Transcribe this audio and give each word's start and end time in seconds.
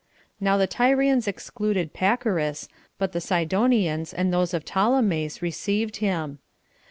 Now 0.39 0.57
the 0.57 0.65
Tyrians 0.65 1.27
excluded 1.27 1.93
Pacorus, 1.93 2.67
but 2.97 3.11
the 3.11 3.21
Sidonians 3.21 4.15
and 4.15 4.33
those 4.33 4.51
of 4.51 4.65
Ptolemais 4.65 5.43
received 5.43 5.97
him. 5.97 6.39